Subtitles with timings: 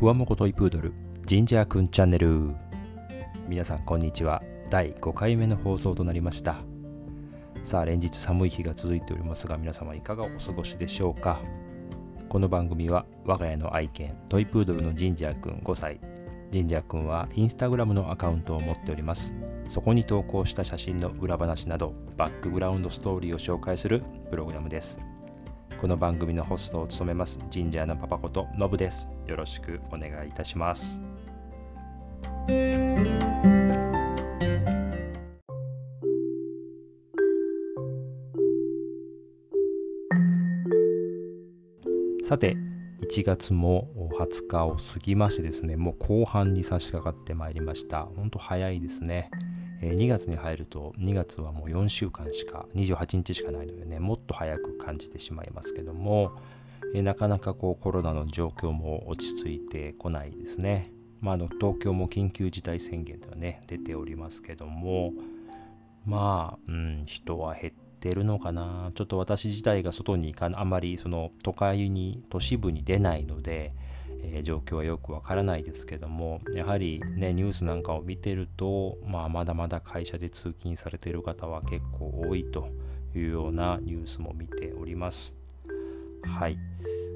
[0.00, 0.94] ふわもこトイプードル
[1.26, 2.54] ジンジャーくんチャンネル。
[3.46, 4.42] 皆さんこんにちは。
[4.70, 6.56] 第5回目の放送となりました。
[7.62, 11.38] さあ連日寒い日が続いておりますが皆様いかがお過ごしでしょうか。
[12.30, 16.00] この番組は我が家の愛犬トイプードルのジンジャーくん5歳。
[16.50, 19.34] ジンジャーくんはインスタグラムのアカウントを持っております。
[19.68, 24.98] そこに投稿した写真の裏話などバックグラウンドストーリーを紹介するプログラムです。
[25.78, 29.08] この番組のホストを務めますジンジャーのパパことノブです。
[29.26, 31.00] よろしくお願いいたします。
[42.24, 42.56] さて
[43.02, 48.04] 1月も20日を過ぎましてですねもう後半に差し掛かってまいりました。
[48.04, 49.30] ほんと早いですね。
[49.80, 56.32] 2月に入ると2月はもう4週間しか28日しかないのでねもっと早く感じてしまいますけども
[56.94, 65.12] なかなかこうコロナの状況も落ち着いてこないですね、まあ、あの東京も緊急事態宣言とはね出ておりますけども
[66.04, 68.90] まあ、うん、人は減ってるのかな。
[68.94, 73.74] ちょっと私自体が外に行かあまりその都会に都市部に出ないので
[74.22, 82.68] えー、状況はよくわからないですけどもやはりねニュースなんかを見てると、まあ、まだまだ会社で通勤されている方は結構多いと
[83.14, 85.36] いうようなニュースも見ております。
[86.22, 86.58] はい。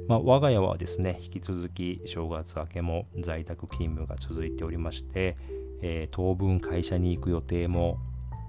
[0.08, 5.36] まあ、我が家はですね、引き続き正月明けも在宅勤務が続いておりまして、
[5.80, 7.98] えー、当分会社に行く予定も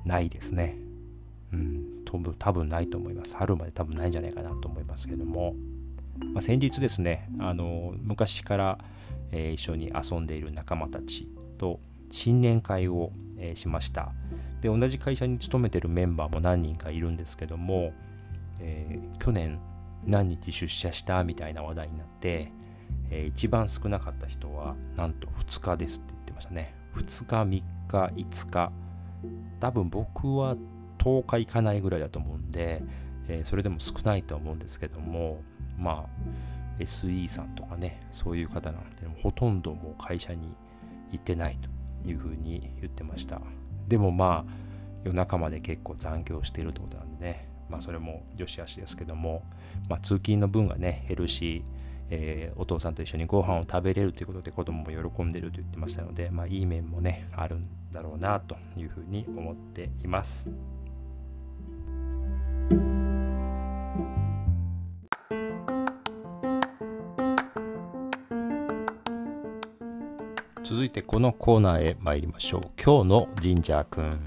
[0.05, 0.77] ないですね。
[1.53, 1.83] うん、
[2.37, 3.35] 多分ないと思います。
[3.35, 5.55] 春まで多分ないんじゃないかなと思いますけども。
[6.19, 8.77] まあ、先日ですねあの昔から、
[9.31, 11.27] えー、一緒に遊んでいる仲間たち
[11.57, 11.79] と
[12.11, 14.13] 新年会を、えー、しました。
[14.61, 17.93] で同じ会社に勤めてるメンバーも何人かいるんですけども、
[18.59, 19.59] えー、去年
[20.05, 22.51] 何日出社したみたいな話題になって、
[23.11, 26.73] えー、一番少なかった人はなんと2日ですって言ってましたね。
[26.95, 27.63] 2日3日
[28.15, 28.71] 5日。
[29.59, 30.55] 多分僕は
[30.99, 32.83] 10日行かないぐらいだと思うんで、
[33.27, 35.41] えー、それでも少ないと思うんですけども
[35.77, 40.53] まあ SE さんとかねそういう方なんてほとんどもう会社に
[41.11, 41.57] 行ってない
[42.03, 43.41] というふうに言ってました。
[43.87, 44.51] でもまあ
[45.03, 47.49] 夜中まで結構残業してるってことなんでね。
[47.69, 49.41] まあそれも良し悪しですけども、
[49.89, 51.63] まあ、通勤の分がね減るし
[52.09, 60.49] えー、お父さんと一緒にご飯を食べれるということで子供も喜んでると言ってましたので、まあ、いい面もねあるんだろうなというふうに思っています。
[70.65, 72.61] 続いてこのコーナーへ参りましょう。
[72.83, 74.19] 今日のジンジャーくん。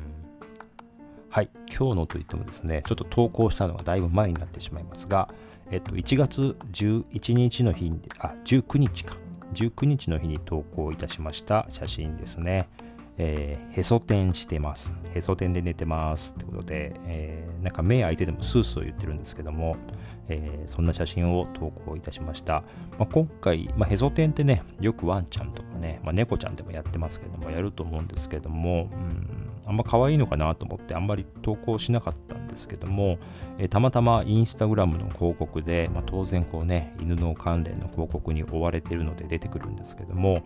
[1.31, 5.28] はい、今日のといってもですね、ちょっと投稿したのがだいぶ前になってしまいますが、
[5.72, 9.16] えっと、1月11日の日に、あ、19日か。
[9.54, 12.69] 19日の日に投稿いたしました写真ですね。
[13.18, 14.94] えー、へそ天してます。
[15.12, 19.76] へそ天で寝てますってことで、えー、なんか目開いてでもスースー言ってるんですけども、
[20.28, 22.62] えー、そんな写真を投稿いたしました。
[22.98, 33.19] まあ、今回、まあ、へそ天ってね、よくワンちゃんとかね、まあ、猫ちゃんでもやってますけども、やると思うんですけども、うん、あんま可愛いのかなと思ってあんまり投稿しなかったんですけども、
[33.58, 40.42] えー、たまたまインスタグラムの広告で、まあ、当然こうね、犬の関連の広告に追われてるので出てくるんですけども、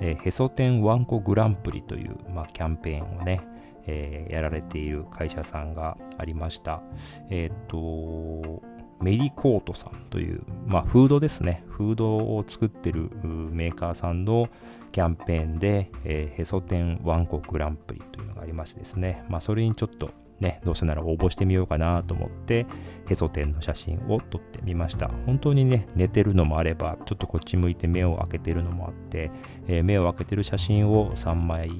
[0.00, 3.40] えー、へそ天ワンコグランプリという、まあ、キャンペーンをね、
[3.86, 6.82] えー、やられている会社さんがありました。
[7.30, 8.62] えっ、と、
[9.00, 11.64] メリコートさんという、まあ、フードですね。
[11.68, 14.48] フードを作ってるメーカーさんの
[14.92, 19.24] キャンペーンで、えー、へそ天ワンコグランプリというのがありましてですね。
[19.28, 22.66] まあ、それにちょっとね、どうせなら応募してみようかなと思って、
[23.08, 25.08] へそ天の写真を撮ってみました。
[25.24, 29.30] 本当にね、寝てるのもあれば、ちょっとこっち向いて目を開けてるのもあって、
[29.66, 31.70] えー、目を開けてる写真を3枚、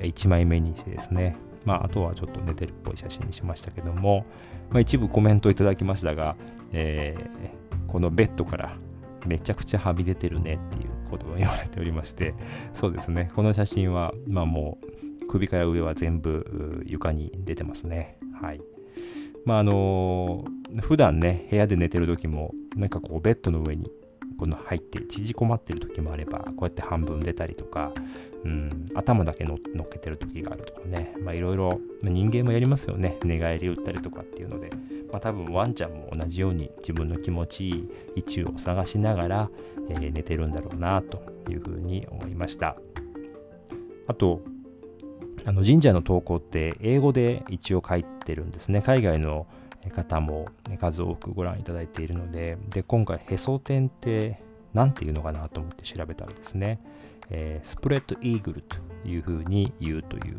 [0.00, 4.26] 1枚目にしてですね、まあ、あとはちょっと寝てるっぽい写真にしましたけども、
[4.70, 6.36] まあ、一部コメントいただきましたが、
[6.72, 8.76] えー、このベッドから
[9.26, 12.34] めちゃくちゃはみ出てるねっていうことを言われておりまして、
[12.72, 14.78] そうですね、この写真は、まあも
[15.22, 18.18] う、首から上は全部床に出てますね。
[18.40, 18.60] はい。
[19.44, 20.44] まああの
[20.82, 23.90] 普段ね、部屋で寝てる時も、なんかこうベッドの上に
[24.46, 27.92] の入って縮こまってる時もあれば、こうやって半分出たりとか、
[28.44, 29.58] うん、頭だけ乗っ
[29.90, 33.18] けてる時があるとかね、いろいろ、人間もやりますよね。
[33.24, 34.70] 寝返り打ったりとかっていうので、
[35.10, 39.50] まあ多分ワンちゃんも同じように自分の気持ちいい位置を探しながら、
[39.88, 42.76] えー、寝てるんだろうなというふうに思いました。
[44.06, 44.42] あと、
[45.46, 48.80] あの神社の投稿って英語で一応書いてるんですね。
[48.82, 49.46] 海外の
[49.90, 50.48] 方も
[50.78, 54.42] 数多くご覧いただいているので、で今回、へそ天って
[54.74, 56.80] 何て言うのかなと思って調べたらですね、
[57.30, 58.76] えー、スプレッドイーグルと
[59.06, 60.36] いうふうに言うという、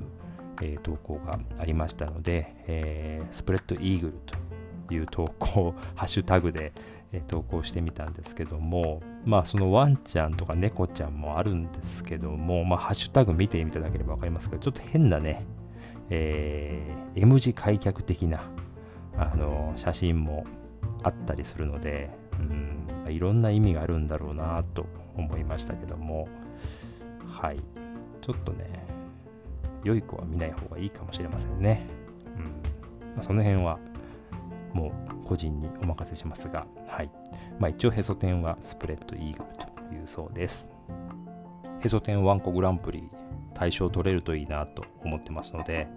[0.62, 6.74] えー、投稿がありましたので、えー、スプレッドイーグルという投稿、 ハッシュタグで、
[7.12, 15.46] え投稿してみたんですけども、まあそのワンちゃんとか猫ちゃんもあるんですけども、まあハッシュタグ見てみただければ分かりますけど、ちょっと変なね、
[16.10, 16.82] え、
[17.16, 18.50] M 字開脚的な
[19.36, 20.46] の写真も
[21.04, 22.10] あったりするので、
[22.40, 24.86] うん、いろんな意味があるんだろうなと
[25.16, 26.28] 思いましたけども、
[27.28, 27.60] はい。
[28.22, 28.66] ちょっとね、
[29.84, 31.86] 良い子は見ない方がいいかもしれませんね。
[32.36, 32.44] うん
[33.14, 33.80] まあ、その辺は
[34.74, 34.92] も
[35.24, 37.12] う個人にお任せしますが、はい。
[37.60, 40.70] まあ一応へそ天はスプレッドイーグルというそうです。
[41.82, 43.10] へそ天ワンコグランプリ
[43.54, 45.88] 対象取れるといいなと思ってますので、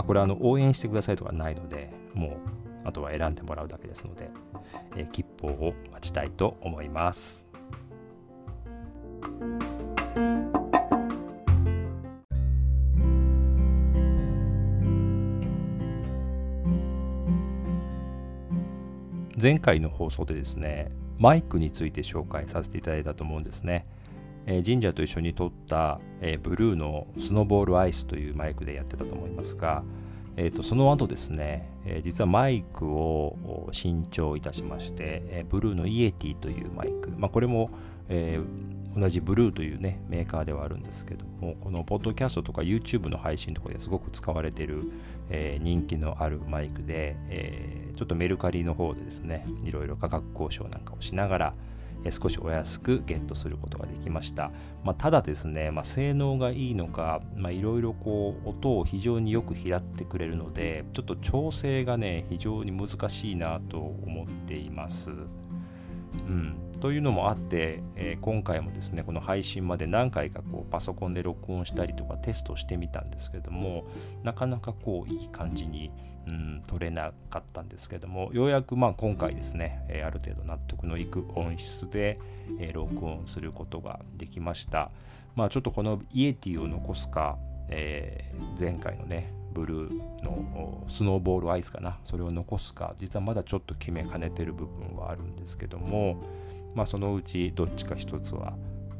[0.00, 2.30] まあ、これはあの応援してくださいとかないので、もう
[2.84, 4.30] あとは選んでもらうだけですので、
[4.96, 7.46] えー、吉報を待ちたいと思います。
[19.38, 23.86] 前回の放送でですねマイクについて紹介させていただいたと思うんですね、
[24.50, 29.84] え、神社と一緒に撮った、え、ブルーのスノーボールアイスというマイクでやってたと思いますが、
[30.36, 37.70] えーと、その後ですね、えー、実はマイクを新調いたしまして、えー、ブルーのイエティというマイク、まあ、これも、
[38.08, 44.90] えー、同じブルーというねメーカーではあるんですけどもこのポッドキャストとか YouTube の配信とかですごく使われている、
[45.28, 51.54] えー、人気のあるマイクで、え、ちょっとメルカリの方でですねいろいろ価格交渉なんかをしながら、
[52.08, 54.50] 少しお安くゲットすることができました。
[54.82, 57.20] まあ、ただですね、まあ、性能がいいのか、
[57.50, 65.10] いろいろこう音を非常によく拾ってくれるので、ちょっと調整がね、非常に難しいなと思っています。
[65.10, 73.84] うん、というのもあって、えー、今回もですねこの配信まで何回かこうパソコンで録音したりとかテストしてみたんですけども
[74.22, 75.92] なかなかこういい感じに、
[76.26, 82.18] うん、撮れなかったんですけどもようやくまあ今回ですね、えー、ある程度納得のいく音質で、
[82.58, 84.90] えー、録音することができました。
[85.36, 87.38] まあちょっとこのイエティを残すか、
[87.68, 96.22] え前回のねブルーのスノーボールアイスかなそれを残すか実はまだちょっと決めかねてる部分はあるんですけども
[96.74, 98.56] まあそのうちどっちか一つは、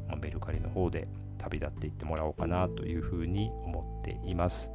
[0.07, 1.07] まあメルカリの方で
[1.37, 4.71] 旅立っていってもらおうかなというふうに思っています。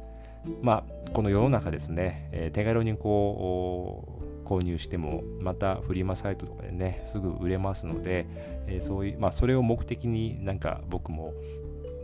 [0.61, 8.25] まあこの世の中ですね、えー、手軽にこう購入してもまたフリマサイトとかでねすぐ売れますので、
[8.67, 11.33] えー、そういうまあそれを目的になんか僕も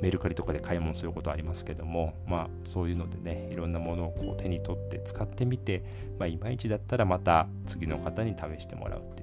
[0.04, 5.82] メルカリとかで買い物することありますけども、まあ、そういうのでねいろんなものをこう手に取って使ってみて、
[6.20, 9.23] まあ、いまいちだったらまた次の方に試してもらうって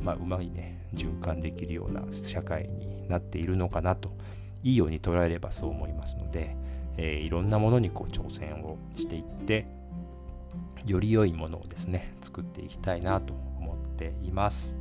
[0.00, 4.12] まあ、うまいね循環できるような社会になっているのかなと
[4.62, 6.56] いいように捉えればそう思いますので、
[6.96, 9.66] えー、いろんなものにこう挑戦をしていって
[10.86, 14.76] より良いものをですね作っていきたいなと思っています。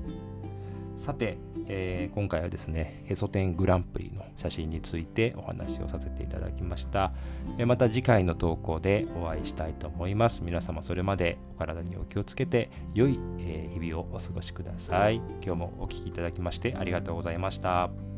[1.00, 1.38] さて、
[1.70, 7.14] えー、今回はですね、へそ天グランプリの写真についてお話をさせていただきました。
[7.58, 10.44] え、また次回の投稿でお会いしたいと思います。
[10.44, 15.22] 皆様それまでお体にお気をつけて、良い、え日々をお過ごしください。
[15.42, 18.09] 今日もお聴きいただきましてありがとうございました。